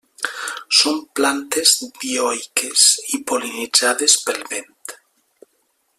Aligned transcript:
Són 0.77 0.95
plantes 1.19 1.73
dioiques 2.05 2.87
i 3.19 3.23
pol·linitzades 3.33 4.17
pel 4.31 4.45
vent. 4.55 4.77